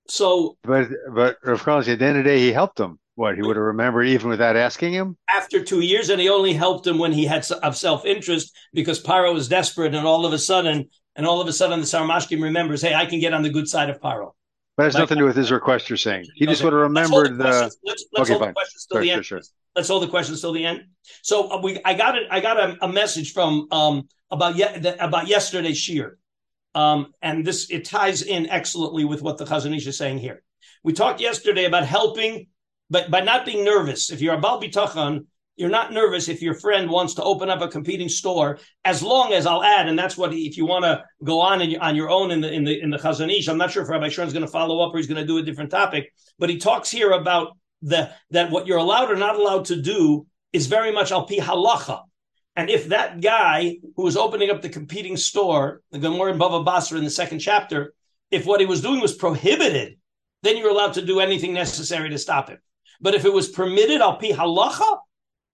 So, 0.08 0.58
but 0.62 0.88
but 1.14 1.38
Rav 1.42 1.62
Carlos, 1.62 1.88
at 1.88 1.98
the 2.00 2.04
end 2.04 2.18
of 2.18 2.24
the 2.24 2.30
day, 2.30 2.38
he 2.38 2.52
helped 2.52 2.78
him. 2.78 2.99
What 3.16 3.34
he 3.34 3.42
would 3.42 3.56
have 3.56 3.64
remembered 3.64 4.04
even 4.04 4.30
without 4.30 4.56
asking 4.56 4.92
him. 4.92 5.16
After 5.28 5.62
two 5.62 5.80
years, 5.80 6.08
and 6.08 6.20
he 6.20 6.28
only 6.28 6.54
helped 6.54 6.86
him 6.86 6.98
when 6.98 7.12
he 7.12 7.26
had 7.26 7.46
of 7.62 7.76
self 7.76 8.06
interest 8.06 8.56
because 8.72 9.02
Paro 9.02 9.34
was 9.34 9.48
desperate, 9.48 9.94
and 9.94 10.06
all 10.06 10.24
of 10.24 10.32
a 10.32 10.38
sudden, 10.38 10.88
and 11.16 11.26
all 11.26 11.40
of 11.40 11.48
a 11.48 11.52
sudden, 11.52 11.80
the 11.80 11.86
Sarmashkim 11.86 12.42
remembers, 12.42 12.80
hey, 12.80 12.94
I 12.94 13.06
can 13.06 13.20
get 13.20 13.34
on 13.34 13.42
the 13.42 13.50
good 13.50 13.68
side 13.68 13.90
of 13.90 14.00
Paro. 14.00 14.32
But 14.76 14.84
it 14.84 14.86
has 14.86 14.94
like, 14.94 15.02
nothing 15.02 15.16
to 15.18 15.22
do 15.22 15.26
with 15.26 15.36
his 15.36 15.50
request. 15.50 15.90
You're 15.90 15.98
saying 15.98 16.26
he 16.34 16.46
just 16.46 16.64
would 16.64 16.72
have 16.72 16.80
remembered 16.80 17.36
the. 17.36 17.70
Let's, 17.84 18.06
okay, 18.18 18.32
hold 18.32 18.40
fine. 18.40 18.48
the 18.48 18.54
questions 18.54 18.86
till 18.86 18.96
sure, 18.96 19.02
the 19.02 19.10
end. 19.10 19.24
Sure, 19.26 19.42
sure. 19.42 19.50
Let's 19.76 19.88
hold 19.88 20.02
the 20.02 20.08
questions 20.08 20.40
till 20.40 20.52
the 20.52 20.64
end. 20.64 20.84
So 21.22 21.50
uh, 21.50 21.60
we, 21.60 21.78
I 21.84 21.94
got 21.94 22.16
it. 22.16 22.26
I 22.30 22.40
got 22.40 22.58
a, 22.58 22.84
a 22.84 22.88
message 22.88 23.34
from 23.34 23.68
um 23.70 24.08
about 24.30 24.56
ye- 24.56 24.94
about 24.98 25.28
yesterday's 25.28 25.76
shear. 25.76 26.18
Um, 26.74 27.12
and 27.20 27.44
this 27.44 27.70
it 27.70 27.84
ties 27.84 28.22
in 28.22 28.48
excellently 28.48 29.04
with 29.04 29.22
what 29.22 29.38
the 29.38 29.44
Chazon 29.44 29.76
Ish 29.76 29.86
is 29.86 29.98
saying 29.98 30.18
here. 30.18 30.42
We 30.82 30.92
talked 30.92 31.20
yesterday 31.20 31.64
about 31.64 31.84
helping, 31.84 32.46
but 32.90 33.10
by 33.10 33.20
not 33.20 33.46
being 33.46 33.64
nervous. 33.64 34.10
If 34.10 34.20
you're 34.20 34.34
a 34.34 34.40
Bal 34.40 34.60
Bitachon, 34.60 35.26
you're 35.56 35.68
not 35.68 35.92
nervous 35.92 36.28
if 36.28 36.40
your 36.40 36.54
friend 36.54 36.88
wants 36.88 37.14
to 37.14 37.22
open 37.22 37.50
up 37.50 37.60
a 37.60 37.68
competing 37.68 38.08
store, 38.08 38.58
as 38.84 39.02
long 39.02 39.32
as 39.32 39.46
I'll 39.46 39.62
add, 39.62 39.88
and 39.88 39.98
that's 39.98 40.16
what 40.16 40.32
if 40.32 40.56
you 40.56 40.64
want 40.64 40.84
to 40.84 41.04
go 41.22 41.40
on 41.40 41.60
in, 41.60 41.78
on 41.80 41.94
your 41.94 42.08
own 42.08 42.30
in 42.30 42.40
the 42.40 42.50
in 42.50 42.64
the 42.64 42.80
in 42.80 42.90
the 42.90 42.96
Chazon 42.96 43.30
Ish. 43.30 43.48
I'm 43.48 43.58
not 43.58 43.70
sure 43.70 43.82
if 43.82 43.88
Rabbi 43.88 44.08
Shern 44.08 44.26
is 44.26 44.32
going 44.32 44.44
to 44.44 44.50
follow 44.50 44.80
up 44.80 44.94
or 44.94 44.96
he's 44.96 45.06
going 45.06 45.20
to 45.20 45.26
do 45.26 45.38
a 45.38 45.42
different 45.42 45.70
topic, 45.70 46.12
but 46.38 46.48
he 46.48 46.56
talks 46.56 46.90
here 46.90 47.10
about 47.12 47.58
the 47.82 48.10
that 48.30 48.50
what 48.50 48.66
you're 48.66 48.78
allowed 48.78 49.10
or 49.10 49.16
not 49.16 49.36
allowed 49.36 49.66
to 49.66 49.80
do 49.80 50.26
is 50.52 50.66
very 50.66 50.92
much 50.92 51.12
al 51.12 51.26
pi 51.26 51.36
halacha. 51.36 52.02
And 52.56 52.68
if 52.70 52.88
that 52.88 53.20
guy 53.20 53.76
who 53.96 54.02
was 54.02 54.16
opening 54.16 54.50
up 54.50 54.62
the 54.62 54.68
competing 54.68 55.16
store, 55.16 55.82
the 55.90 55.98
Gemara 55.98 56.32
in 56.32 56.38
Bava 56.38 56.64
Basra 56.64 56.98
in 56.98 57.04
the 57.04 57.10
second 57.10 57.38
chapter, 57.38 57.92
if 58.30 58.46
what 58.46 58.60
he 58.60 58.66
was 58.66 58.82
doing 58.82 59.00
was 59.00 59.14
prohibited, 59.14 59.98
then 60.42 60.56
you're 60.56 60.70
allowed 60.70 60.94
to 60.94 61.04
do 61.04 61.20
anything 61.20 61.52
necessary 61.52 62.10
to 62.10 62.18
stop 62.18 62.48
him. 62.48 62.58
But 63.00 63.14
if 63.14 63.24
it 63.24 63.32
was 63.32 63.48
permitted, 63.48 64.00
I'll 64.00 64.18
pi 64.18 64.28
halacha, 64.28 64.98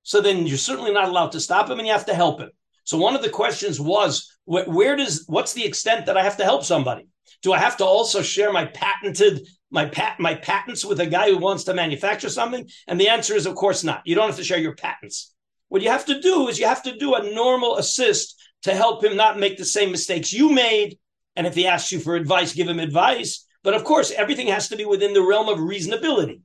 so 0.02 0.20
then 0.20 0.46
you're 0.46 0.58
certainly 0.58 0.92
not 0.92 1.08
allowed 1.08 1.32
to 1.32 1.40
stop 1.40 1.68
him 1.68 1.78
and 1.78 1.86
you 1.86 1.92
have 1.92 2.06
to 2.06 2.14
help 2.14 2.40
him. 2.40 2.50
So 2.84 2.98
one 2.98 3.16
of 3.16 3.22
the 3.22 3.28
questions 3.28 3.80
was, 3.80 4.32
where 4.44 4.94
does, 4.94 5.24
what's 5.26 5.52
the 5.52 5.64
extent 5.64 6.06
that 6.06 6.16
I 6.16 6.22
have 6.22 6.36
to 6.36 6.44
help 6.44 6.64
somebody? 6.64 7.08
Do 7.42 7.52
I 7.52 7.58
have 7.58 7.76
to 7.78 7.84
also 7.84 8.22
share 8.22 8.52
my 8.52 8.66
patented 8.66 9.46
my 9.68 9.86
pat 9.86 10.20
my 10.20 10.34
patents 10.34 10.84
with 10.84 11.00
a 11.00 11.06
guy 11.06 11.28
who 11.28 11.38
wants 11.38 11.64
to 11.64 11.74
manufacture 11.74 12.28
something? 12.28 12.68
And 12.86 13.00
the 13.00 13.08
answer 13.08 13.34
is, 13.34 13.46
of 13.46 13.56
course 13.56 13.82
not. 13.82 14.02
You 14.04 14.14
don't 14.14 14.28
have 14.28 14.36
to 14.36 14.44
share 14.44 14.58
your 14.58 14.76
patents. 14.76 15.34
What 15.68 15.82
you 15.82 15.90
have 15.90 16.06
to 16.06 16.20
do 16.20 16.48
is 16.48 16.58
you 16.58 16.66
have 16.66 16.84
to 16.84 16.96
do 16.96 17.14
a 17.14 17.34
normal 17.34 17.76
assist 17.76 18.40
to 18.62 18.74
help 18.74 19.02
him 19.02 19.16
not 19.16 19.38
make 19.38 19.58
the 19.58 19.64
same 19.64 19.90
mistakes 19.90 20.32
you 20.32 20.50
made. 20.50 20.98
And 21.34 21.46
if 21.46 21.54
he 21.54 21.66
asks 21.66 21.90
you 21.90 21.98
for 21.98 22.14
advice, 22.14 22.54
give 22.54 22.68
him 22.68 22.78
advice. 22.78 23.44
But 23.64 23.74
of 23.74 23.82
course, 23.82 24.12
everything 24.12 24.46
has 24.46 24.68
to 24.68 24.76
be 24.76 24.84
within 24.84 25.12
the 25.12 25.22
realm 25.22 25.48
of 25.48 25.58
reasonability. 25.58 26.40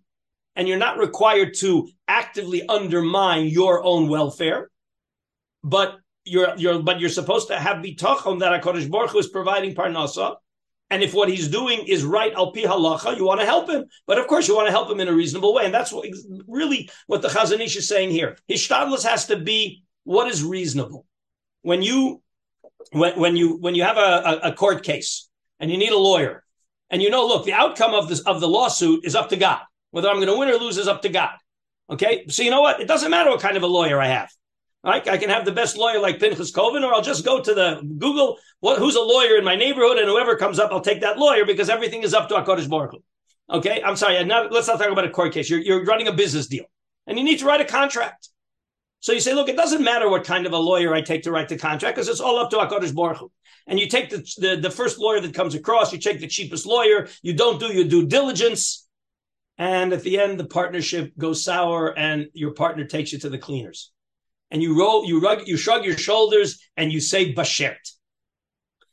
And 0.55 0.67
you're 0.67 0.77
not 0.77 0.98
required 0.98 1.53
to 1.60 1.89
actively 2.08 2.67
undermine 2.67 3.48
your 3.48 3.84
own 3.84 4.10
welfare. 4.10 4.70
But 5.63 5.98
you're 6.24 6.55
you're 6.58 6.81
but 6.81 7.00
you're 7.00 7.10
supposed 7.10 7.48
to 7.48 7.58
have 7.58 7.77
bitachon 7.77 8.39
that 8.39 8.62
HaKadosh 8.62 8.89
Baruch 8.89 9.12
Hu 9.12 9.20
is 9.20 9.27
providing 9.27 9.74
parnasa 9.74 10.36
and 10.91 11.01
if 11.01 11.13
what 11.13 11.29
he's 11.29 11.48
doing 11.48 11.86
is 11.88 12.03
right 12.03 12.34
al 12.34 12.51
pi 12.51 12.63
halacha, 12.63 13.15
you 13.15 13.24
want 13.24 13.39
to 13.39 13.46
help 13.46 13.70
him. 13.70 13.86
But 14.05 14.17
of 14.17 14.27
course, 14.27 14.50
you 14.50 14.55
want 14.55 14.67
to 14.67 14.74
help 14.74 14.91
him 14.91 15.00
in 15.00 15.08
a 15.08 15.13
reasonable 15.13 15.53
way. 15.53 15.63
And 15.63 15.74
that's 15.74 15.91
what 15.91 16.05
really 16.48 16.89
what 17.08 17.22
the 17.22 17.29
Chazon 17.29 17.62
Ish 17.62 17.77
is 17.77 17.88
saying 17.88 18.12
here. 18.12 18.38
His 18.50 18.60
shtadlus 18.60 19.08
has 19.08 19.25
to 19.27 19.38
be 19.38 19.84
what 20.03 20.27
is 20.27 20.43
reasonable. 20.43 21.05
When 21.62 21.81
you 21.81 22.22
when, 22.91 23.17
when 23.17 23.38
you 23.38 23.55
when 23.55 23.74
you 23.74 23.84
have 23.84 23.98
a, 23.98 24.41
a 24.43 24.53
court 24.53 24.84
case 24.84 25.29
and 25.62 25.72
you 25.72 25.77
need 25.77 25.93
a 25.93 25.98
lawyer, 25.98 26.43
and 26.89 27.01
you 27.01 27.10
know, 27.10 27.25
look, 27.25 27.46
the 27.46 27.53
outcome 27.53 27.93
of 27.93 28.10
this 28.10 28.20
of 28.20 28.41
the 28.41 28.50
lawsuit 28.50 29.05
is 29.05 29.15
up 29.15 29.29
to 29.29 29.38
God. 29.38 29.62
Whether 29.91 30.10
I'm 30.10 30.15
going 30.15 30.27
to 30.27 30.38
win 30.38 30.50
or 30.50 30.55
lose 30.55 30.77
is 30.77 30.88
up 30.88 31.01
to 31.03 31.10
God. 31.10 31.36
Okay, 31.89 32.25
so 32.27 32.41
you 32.41 32.50
know 32.50 32.62
what? 32.62 32.79
It 32.79 32.88
doesn't 32.88 33.12
matter 33.12 33.29
what 33.29 33.41
kind 33.41 33.57
of 33.57 33.63
a 33.63 33.67
lawyer 33.67 34.00
I 34.00 34.07
have. 34.07 34.29
Right? 34.83 35.07
I 35.07 35.17
can 35.17 35.29
have 35.29 35.45
the 35.45 35.51
best 35.51 35.77
lawyer 35.77 36.00
like 36.00 36.19
Pinchas 36.19 36.51
Koven, 36.51 36.83
or 36.83 36.93
I'll 36.93 37.03
just 37.03 37.24
go 37.24 37.41
to 37.41 37.53
the 37.53 37.81
Google, 38.00 38.38
what, 38.62 38.79
who's 38.79 38.95
a 38.95 39.01
lawyer 39.01 39.38
in 39.38 39.43
my 39.43 39.55
neighborhood, 39.55 39.98
and 39.98 40.07
whoever 40.07 40.36
comes 40.36 40.57
up, 40.57 40.71
I'll 40.71 40.81
take 40.81 41.01
that 41.01 41.19
lawyer 41.19 41.45
because 41.45 41.69
everything 41.69 42.01
is 42.01 42.13
up 42.13 42.29
to 42.29 42.36
HaKadosh 42.36 42.69
Baruch 42.69 42.93
Hu. 42.93 43.03
Okay, 43.57 43.83
I'm 43.83 43.95
sorry. 43.95 44.24
Not, 44.24 44.51
let's 44.51 44.67
not 44.67 44.79
talk 44.79 44.89
about 44.89 45.05
a 45.05 45.10
court 45.10 45.33
case. 45.33 45.50
You're, 45.50 45.60
you're 45.60 45.83
running 45.83 46.07
a 46.07 46.13
business 46.13 46.48
deal, 46.48 46.65
and 47.05 47.17
you 47.17 47.24
need 47.24 47.39
to 47.39 47.45
write 47.45 47.62
a 47.62 47.65
contract. 47.65 48.29
So 49.01 49.12
you 49.12 49.19
say, 49.19 49.33
look, 49.33 49.50
it 49.50 49.55
doesn't 49.55 49.83
matter 49.83 50.10
what 50.10 50.24
kind 50.24 50.45
of 50.45 50.53
a 50.53 50.57
lawyer 50.57 50.93
I 50.93 51.01
take 51.01 51.24
to 51.24 51.31
write 51.31 51.50
the 51.50 51.57
contract 51.57 51.95
because 51.95 52.07
it's 52.07 52.21
all 52.21 52.39
up 52.39 52.50
to 52.51 52.57
HaKadosh 52.57 52.95
Baruch 52.95 53.17
Hu. 53.17 53.31
And 53.67 53.79
you 53.79 53.88
take 53.88 54.10
the, 54.10 54.17
the, 54.38 54.55
the 54.62 54.71
first 54.71 54.98
lawyer 54.98 55.19
that 55.19 55.33
comes 55.33 55.53
across, 55.53 55.91
you 55.91 56.00
take 56.00 56.19
the 56.19 56.27
cheapest 56.27 56.65
lawyer, 56.65 57.07
you 57.21 57.33
don't 57.33 57.60
do 57.60 57.67
your 57.67 57.86
due 57.86 58.07
diligence, 58.07 58.88
and 59.62 59.94
at 59.94 60.01
the 60.01 60.20
end, 60.20 60.39
the 60.39 60.46
partnership 60.46 61.15
goes 61.20 61.44
sour 61.44 61.96
and 61.96 62.30
your 62.34 62.51
partner 62.51 62.84
takes 62.84 63.13
you 63.13 63.20
to 63.20 63.30
the 63.30 63.38
cleaners 63.38 63.91
and 64.50 64.63
you 64.63 64.75
roll, 64.75 65.06
you 65.06 65.22
rug, 65.22 65.48
you 65.48 65.56
shrug 65.56 65.86
your 65.86 65.96
shoulders 65.96 66.68
and 66.75 66.91
you 66.91 67.00
say 67.00 67.32
bashert. 67.32 67.91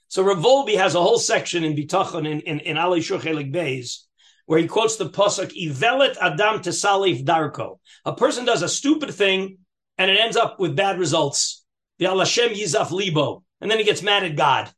So 0.08 0.22
Rav 0.22 0.44
Wolbe 0.44 0.76
has 0.76 0.94
a 0.94 1.00
whole 1.00 1.18
section 1.18 1.64
in 1.64 1.74
Bitachon 1.74 2.30
in 2.30 2.40
in, 2.40 2.60
in 2.60 2.76
Alei 2.76 3.02
Shur 3.02 3.16
chelek 3.16 3.50
Beis 3.50 4.04
where 4.44 4.58
he 4.58 4.66
quotes 4.66 4.96
the 4.96 5.08
pasuk 5.08 5.52
"Ivelet 5.56 6.18
Adam 6.20 6.60
Tesalif 6.60 7.24
Darko." 7.24 7.78
A 8.04 8.14
person 8.14 8.44
does 8.44 8.60
a 8.60 8.68
stupid 8.68 9.14
thing 9.14 9.56
and 9.96 10.10
it 10.10 10.20
ends 10.20 10.36
up 10.36 10.60
with 10.60 10.76
bad 10.76 10.98
results. 10.98 11.64
The 11.98 12.04
Alashem 12.04 12.50
Yizaf 12.54 12.90
Libo, 12.90 13.42
and 13.62 13.70
then 13.70 13.78
he 13.78 13.84
gets 13.84 14.02
mad 14.02 14.22
at 14.22 14.36
God. 14.36 14.70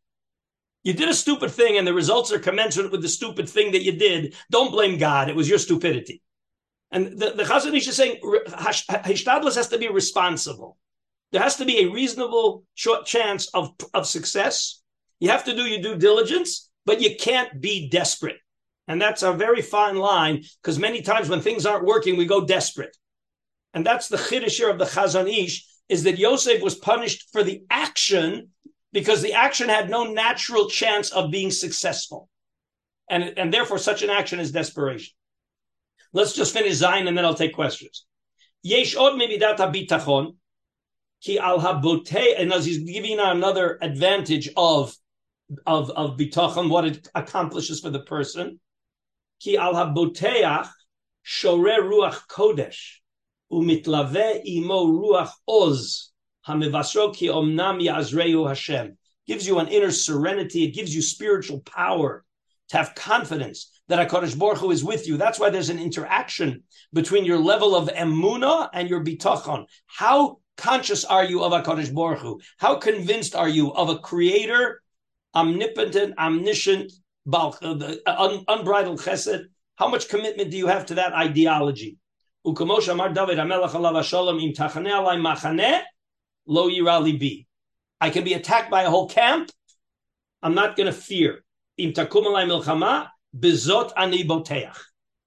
You 0.83 0.95
did 0.95 1.09
a 1.09 1.15
stupid 1.15 1.51
thing, 1.51 1.77
and 1.77 1.87
the 1.87 1.95
results 1.95 2.33
are 2.33 2.39
commensurate 2.39 2.91
with 2.91 3.03
the 3.03 3.09
stupid 3.09 3.49
thing 3.49 3.73
that 3.73 3.83
you 3.83 3.93
did. 3.93 4.35
Don't 4.51 4.71
blame 4.71 4.99
God; 4.99 5.29
it 5.29 5.37
was 5.37 5.49
your 5.49 5.59
stupidity. 5.59 6.23
And 6.91 7.19
the, 7.19 7.31
the 7.33 7.45
Chazon 7.45 7.77
Ish 7.77 7.89
is 7.89 7.97
saying 7.97 8.21
Hishtadlis 8.21 9.55
has 9.57 9.69
to 9.69 9.79
be 9.79 9.89
responsible. 9.89 10.77
There 11.33 11.43
has 11.43 11.57
to 11.57 11.65
be 11.65 11.81
a 11.81 11.91
reasonable 11.91 12.65
short 12.75 13.07
chance 13.07 13.49
of, 13.55 13.73
of 13.95 14.07
success. 14.07 14.83
You 15.21 15.31
have 15.31 15.45
to 15.45 15.55
do 15.55 15.63
your 15.63 15.81
due 15.81 15.97
diligence, 15.97 16.71
but 16.87 17.01
you 17.01 17.15
can't 17.17 17.61
be 17.61 17.89
desperate. 17.89 18.39
And 18.89 19.01
that's 19.01 19.23
a 19.23 19.33
very 19.33 19.63
fine 19.63 19.97
line 19.97 20.43
because 20.61 20.79
many 20.79 21.03
times 21.03 21.29
when 21.29 21.41
things 21.41 21.65
aren't 21.65 21.85
working, 21.85 22.17
we 22.17 22.27
go 22.27 22.45
desperate. 22.45 22.97
And 23.73 23.87
that's 23.87 24.09
the 24.09 24.17
chiddush 24.17 24.69
of 24.69 24.79
the 24.79 24.85
Chazon 24.87 25.33
Ish 25.33 25.65
is 25.89 26.03
that 26.05 26.19
Yosef 26.19 26.61
was 26.61 26.75
punished 26.75 27.29
for 27.31 27.45
the 27.45 27.63
action 27.71 28.49
because 28.93 29.23
the 29.23 29.35
action 29.35 29.69
had 29.69 29.91
no 29.91 30.05
natural 30.13 30.69
chance 30.69 31.11
of 31.11 31.31
being 31.31 31.51
successful. 31.51 32.29
And, 33.09 33.39
and 33.39 33.53
therefore, 33.53 33.79
such 33.79 34.03
an 34.03 34.11
action 34.11 34.41
is 34.41 34.53
desperation. 34.53 35.13
Let's 36.13 36.33
just 36.33 36.53
finish 36.53 36.75
Zayin 36.75 37.07
and 37.07 37.17
then 37.17 37.25
I'll 37.25 37.35
take 37.35 37.55
questions. 37.55 38.05
Yesh 38.63 38.97
od 38.97 39.13
mibidat 39.15 39.59
habitachon 39.59 40.37
ki 41.23 41.39
al 41.39 41.61
habotei, 41.61 42.35
and 42.39 42.53
as 42.53 42.67
he's 42.67 42.79
giving 42.79 43.19
another 43.19 43.79
advantage 43.81 44.49
of 44.57 44.95
of 45.67 45.91
of 45.91 46.17
bitachon, 46.17 46.69
what 46.69 46.85
it 46.85 47.09
accomplishes 47.15 47.81
for 47.81 47.91
the 47.91 48.01
person. 48.01 48.61
Ki 49.41 49.57
al 49.57 49.75
haboteach 49.75 50.69
shore 51.23 51.81
ruach 51.81 52.27
kodesh 52.29 52.99
umitlave 53.53 54.45
imo 54.47 54.87
ruach 54.87 55.33
oz 55.49 56.10
hamivasro 56.47 57.15
ki 57.15 57.29
omnam 57.29 57.85
yazreu 57.85 58.49
Hashem. 58.49 58.97
Gives 59.27 59.47
you 59.47 59.59
an 59.59 59.69
inner 59.69 59.91
serenity. 59.91 60.65
It 60.65 60.75
gives 60.75 60.95
you 60.95 61.03
spiritual 61.03 61.61
power 61.61 62.25
to 62.71 62.77
have 62.77 62.95
confidence 62.95 63.71
that 63.89 64.09
HaKadosh 64.09 64.39
Baruch 64.39 64.59
Hu 64.59 64.71
is 64.71 64.85
with 64.85 65.07
you. 65.07 65.17
That's 65.17 65.39
why 65.39 65.51
there's 65.51 65.69
an 65.69 65.79
interaction 65.79 66.63
between 66.93 67.25
your 67.25 67.39
level 67.39 67.75
of 67.75 67.89
emuna 67.89 68.69
and 68.73 68.89
your 68.89 69.05
bitachon. 69.05 69.67
How 69.87 70.39
conscious 70.57 71.05
are 71.05 71.25
you 71.25 71.43
of 71.43 71.53
HaKadosh 71.53 71.93
Baruch 71.93 72.21
Hu? 72.21 72.41
How 72.59 72.77
convinced 72.77 73.35
are 73.35 73.49
you 73.49 73.73
of 73.73 73.89
a 73.89 73.99
creator, 73.99 74.83
omnipotent, 75.35 76.17
omniscient, 76.19 76.93
uh, 77.33 77.75
un- 78.07 78.45
unbridled 78.49 79.01
chesed? 79.01 79.45
How 79.77 79.89
much 79.89 80.09
commitment 80.09 80.51
do 80.51 80.57
you 80.57 80.67
have 80.69 80.87
to 80.87 80.95
that 80.95 81.13
ideology? 81.13 81.99
I 88.00 88.11
can 88.11 88.25
be 88.25 88.35
attacked 88.35 88.71
by 88.71 88.83
a 88.83 88.90
whole 88.90 89.09
camp. 89.09 89.50
I'm 90.42 90.54
not 90.54 90.76
going 90.76 90.87
to 90.87 90.92
fear. 90.92 91.45
Bizot 91.78 92.02
ani 93.97 94.25
boteach. 94.25 94.76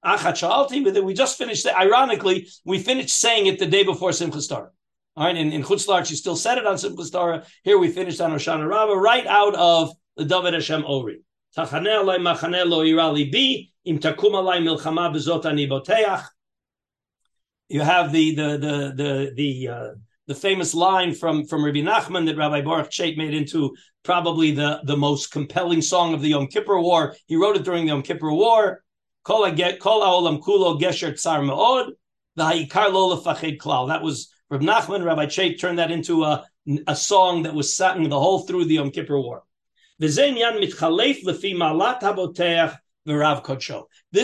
Achat 0.05 0.35
shalti, 0.35 1.01
we 1.01 1.13
just 1.13 1.37
finished, 1.37 1.65
it. 1.65 1.73
ironically, 1.75 2.49
we 2.65 2.77
finished 2.77 3.17
saying 3.17 3.45
it 3.45 3.57
the 3.57 3.65
day 3.65 3.83
before 3.83 4.09
Simchas 4.09 4.49
Torah. 4.49 4.69
All 5.15 5.25
right, 5.25 5.37
in, 5.37 5.53
in 5.53 5.63
Chutzlar, 5.63 6.05
she 6.05 6.15
still 6.15 6.35
said 6.35 6.57
it 6.57 6.65
on 6.65 6.75
Simchas 6.75 7.11
Torah. 7.11 7.45
Here 7.63 7.77
we 7.77 7.89
finished 7.89 8.19
on 8.19 8.31
Hoshana 8.31 8.67
Rabbah, 8.67 8.95
right 8.95 9.25
out 9.25 9.55
of 9.55 9.91
the 10.17 10.25
David 10.25 10.55
Hashem 10.55 10.83
Ori. 10.85 11.21
Tachaneh 11.55 12.03
alay 12.03 12.17
machaneh 12.17 12.67
lo 12.67 12.83
irali 12.83 13.31
bi, 13.31 13.69
im 13.85 13.99
takum 13.99 14.33
alay 14.33 14.61
milchama 14.61 15.15
bezot 15.15 15.45
ani 15.45 15.67
boteach. 15.67 16.25
You 17.69 17.81
have 17.81 18.11
the 18.11 18.35
the 18.35 18.57
the 18.57 18.93
the 18.95 19.31
the 19.35 19.67
uh, 19.69 19.87
the 20.27 20.35
famous 20.35 20.73
line 20.73 21.13
from 21.13 21.45
from 21.45 21.65
Rabbi 21.65 21.79
Nachman 21.79 22.25
that 22.25 22.37
Rabbi 22.37 22.61
Baruch 22.61 22.89
Chait 22.89 23.17
made 23.17 23.33
into 23.33 23.75
probably 24.03 24.51
the 24.51 24.81
the 24.85 24.97
most 24.97 25.31
compelling 25.31 25.81
song 25.81 26.13
of 26.13 26.21
the 26.21 26.29
Yom 26.29 26.47
Kippur 26.47 26.79
War. 26.79 27.15
He 27.27 27.35
wrote 27.35 27.55
it 27.55 27.63
during 27.63 27.85
the 27.85 27.89
Yom 27.89 28.01
Kippur 28.01 28.31
War. 28.31 28.83
Kulo. 29.25 29.55
That 33.87 34.03
was 34.03 34.33
Rabbi 34.49 34.65
Nachman, 34.65 35.05
Rabbi 35.05 35.25
Chait 35.25 35.59
turned 35.59 35.79
that 35.79 35.91
into 35.91 36.23
a, 36.23 36.45
a 36.87 36.95
song 36.95 37.43
that 37.43 37.53
was 37.53 37.75
sung 37.75 38.09
the 38.09 38.19
whole 38.19 38.39
through 38.39 38.65
the 38.65 38.75
Yom 38.75 38.91
Kippur 38.91 39.19
War. 39.19 39.43
This 39.99 40.17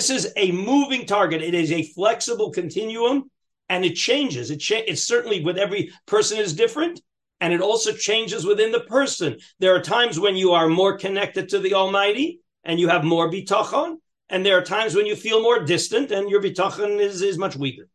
is 0.10 0.34
a 0.36 0.52
moving 0.52 1.06
target. 1.06 1.42
It 1.42 1.54
is 1.54 1.72
a 1.72 1.84
flexible 1.84 2.52
continuum, 2.52 3.32
and 3.70 3.86
it 3.86 3.96
changes. 3.96 4.52
It 4.52 4.58
cha- 4.58 4.84
it's 4.88 5.04
certainly 5.04 5.44
with 5.44 5.58
every 5.58 5.92
person 6.06 6.40
is 6.40 6.54
different, 6.54 7.02
and 7.40 7.54
it 7.54 7.62
also 7.62 7.94
changes 7.94 8.46
within 8.46 8.72
the 8.72 8.82
person. 8.82 9.38
There 9.60 9.76
are 9.76 9.82
times 9.82 10.20
when 10.20 10.36
you 10.36 10.52
are 10.52 10.68
more 10.68 10.98
connected 10.98 11.50
to 11.50 11.60
the 11.60 11.76
Almighty 11.76 12.42
and 12.64 12.80
you 12.80 12.90
have 12.90 13.04
more 13.04 13.32
bitachon, 13.32 13.98
and 14.30 14.46
there 14.46 14.58
are 14.58 14.64
times 14.64 14.96
when 14.96 15.06
you 15.06 15.16
feel 15.16 15.42
more 15.42 15.64
distant 15.64 16.12
and 16.12 16.30
your 16.30 16.42
bitachon 16.42 17.00
is, 17.00 17.22
is 17.22 17.38
much 17.38 17.56
weaker. 17.56 17.88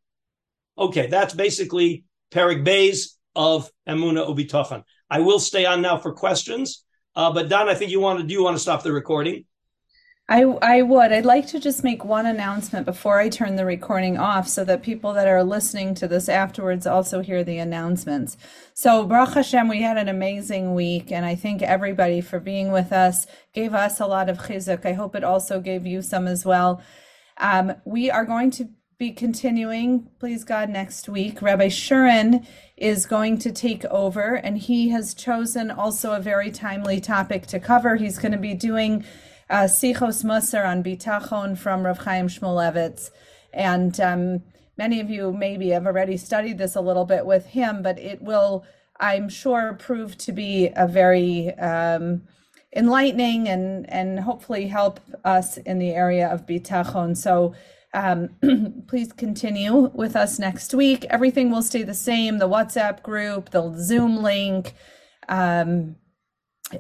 Okay, 0.79 1.07
that's 1.09 1.35
basically 1.35 2.05
Perik 2.33 2.65
Bays 2.65 3.19
of 3.37 3.71
Emuna 3.89 4.27
Ubitochan. 4.27 4.83
I 5.11 5.21
will 5.21 5.39
stay 5.39 5.67
on 5.67 5.83
now 5.83 5.99
for 5.99 6.13
questions, 6.13 6.85
uh, 7.15 7.33
but 7.33 7.49
Don, 7.49 7.69
I 7.69 7.75
think 7.75 7.91
you 7.91 8.01
want 8.01 8.21
to 8.21 8.27
do 8.27 8.35
you 8.35 8.43
want 8.43 8.57
to 8.57 8.63
stop 8.63 8.83
the 8.83 8.93
recording? 8.93 9.45
I, 10.27 10.43
I 10.63 10.81
would. 10.81 11.13
I'd 11.13 11.27
like 11.27 11.47
to 11.49 11.61
just 11.61 11.85
make 11.85 12.03
one 12.03 12.25
announcement 12.25 12.87
before 12.87 13.19
I 13.19 13.29
turn 13.29 13.57
the 13.57 13.67
recording 13.67 14.17
off 14.17 14.49
so 14.49 14.65
that 14.65 14.83
people 14.83 15.13
that 15.13 15.29
are 15.29 15.45
listening 15.45 15.95
to 15.97 16.09
this 16.09 16.31
afterwards 16.31 16.87
also 16.87 17.21
hear 17.21 17.45
the 17.45 17.59
announcements. 17.59 18.39
So, 18.73 19.05
Baruch 19.05 19.35
Hashem, 19.35 19.69
we 19.69 19.83
had 19.83 19.99
an 19.99 20.09
amazing 20.09 20.73
week, 20.73 21.13
and 21.13 21.27
I 21.27 21.35
thank 21.35 21.61
everybody 21.61 22.23
for 22.23 22.41
being 22.41 22.73
with 22.73 22.91
us, 22.91 23.27
gave 23.53 23.75
us 23.75 24.01
a 24.01 24.07
lot 24.07 24.31
of 24.31 24.39
chizuk. 24.39 24.87
I 24.87 24.95
hope 24.95 25.15
it 25.15 25.25
also 25.25 25.61
gave 25.61 25.87
you 25.87 26.01
some 26.01 26.27
as 26.27 26.47
well. 26.47 26.83
Um, 27.37 27.75
we 27.85 28.11
are 28.11 28.25
going 28.25 28.51
to 28.53 28.71
be 28.97 29.11
continuing, 29.11 30.09
please 30.21 30.43
God, 30.43 30.71
next 30.71 31.07
week. 31.07 31.43
Rabbi 31.43 31.67
Shurin 31.67 32.47
is 32.79 33.05
going 33.05 33.37
to 33.41 33.53
take 33.53 33.85
over, 33.87 34.37
and 34.37 34.57
he 34.57 34.89
has 34.89 35.13
chosen 35.13 35.71
also 35.71 36.13
a 36.13 36.21
very 36.21 36.51
timely 36.51 36.99
topic 36.99 37.47
to 37.49 37.61
cover. 37.61 37.97
He's 37.97 38.19
going 38.19 38.33
to 38.33 38.39
be 38.39 38.55
doing 38.55 39.05
uh, 39.51 39.65
Sichos 39.65 40.25
Musar 40.25 40.67
on 40.67 40.83
Bitachon 40.83 41.57
from 41.57 41.85
Rav 41.85 41.99
Chaim 41.99 42.29
Shmulevitz. 42.29 43.11
And 43.53 43.99
um, 44.01 44.43
many 44.77 45.01
of 45.01 45.11
you 45.11 45.33
maybe 45.33 45.71
have 45.71 45.87
already 45.87 46.17
studied 46.17 46.59
this 46.59 46.75
a 46.75 46.81
little 46.81 47.05
bit 47.05 47.27
with 47.27 47.47
him, 47.47 47.83
but 47.83 47.99
it 47.99 48.23
will, 48.23 48.65
I'm 48.99 49.29
sure, 49.29 49.75
prove 49.75 50.19
to 50.19 50.33
be 50.33 50.71
a 50.75 50.87
very 50.87 51.55
um, 51.55 52.23
enlightening 52.75 53.49
and, 53.49 53.89
and 53.91 54.21
hopefully 54.21 54.67
help 54.67 55.01
us 55.25 55.57
in 55.59 55.79
the 55.79 55.91
area 55.91 56.29
of 56.29 56.47
Bitachon. 56.47 57.17
So 57.17 57.55
um, 57.95 58.31
please 58.89 59.13
continue 59.13 59.91
with 59.95 60.17
us 60.17 60.39
next 60.39 60.75
week. 60.75 61.05
Everything 61.11 61.51
will 61.51 61.63
stay 61.63 61.85
the 61.85 61.95
same 61.95 62.39
the 62.39 62.49
WhatsApp 62.49 63.03
group, 63.03 63.51
the 63.51 63.73
Zoom 63.79 64.23
link, 64.23 64.75
um, 65.29 65.97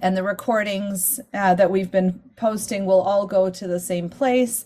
and 0.03 0.17
the 0.17 0.23
recordings 0.23 1.21
uh, 1.33 1.55
that 1.55 1.71
we've 1.71 1.91
been 1.91 2.21
posting 2.37 2.87
will 2.87 3.01
all 3.01 3.27
go 3.27 3.51
to 3.51 3.67
the 3.67 3.81
same 3.81 4.09
place. 4.09 4.65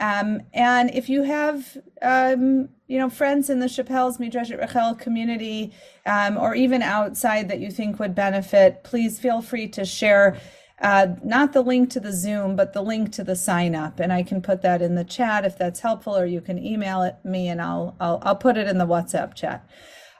Um, 0.00 0.42
and 0.52 0.90
if 0.92 1.08
you 1.08 1.22
have, 1.22 1.76
um, 2.02 2.68
you 2.88 2.98
know, 2.98 3.08
friends 3.08 3.48
in 3.48 3.60
the 3.60 3.68
Shapell's 3.68 4.18
Midrashet 4.18 4.60
Rachel 4.60 4.94
community, 4.94 5.72
um, 6.06 6.36
or 6.36 6.54
even 6.54 6.82
outside 6.82 7.48
that 7.48 7.60
you 7.60 7.70
think 7.70 7.98
would 7.98 8.14
benefit, 8.14 8.82
please 8.84 9.18
feel 9.18 9.40
free 9.40 9.68
to 9.68 9.84
share 9.84 10.36
uh, 10.80 11.06
not 11.22 11.52
the 11.52 11.62
link 11.62 11.90
to 11.90 12.00
the 12.00 12.12
Zoom, 12.12 12.56
but 12.56 12.72
the 12.72 12.82
link 12.82 13.12
to 13.12 13.24
the 13.24 13.36
sign 13.36 13.74
up. 13.74 14.00
And 14.00 14.12
I 14.12 14.22
can 14.22 14.42
put 14.42 14.62
that 14.62 14.82
in 14.82 14.96
the 14.96 15.04
chat 15.04 15.44
if 15.44 15.56
that's 15.56 15.80
helpful, 15.80 16.16
or 16.16 16.26
you 16.26 16.40
can 16.40 16.58
email 16.58 17.02
it 17.02 17.16
me 17.24 17.48
and 17.48 17.62
I'll 17.62 17.96
I'll, 18.00 18.18
I'll 18.22 18.36
put 18.36 18.56
it 18.56 18.66
in 18.66 18.78
the 18.78 18.86
WhatsApp 18.86 19.34
chat. 19.34 19.66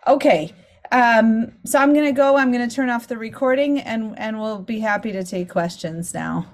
Okay. 0.06 0.52
Um, 0.92 1.52
so 1.64 1.78
I'm 1.78 1.92
going 1.92 2.06
to 2.06 2.12
go. 2.12 2.36
I'm 2.36 2.52
going 2.52 2.68
to 2.68 2.74
turn 2.74 2.90
off 2.90 3.08
the 3.08 3.18
recording, 3.18 3.80
and 3.80 4.18
and 4.18 4.40
we'll 4.40 4.60
be 4.60 4.80
happy 4.80 5.12
to 5.12 5.24
take 5.24 5.48
questions 5.48 6.14
now. 6.14 6.46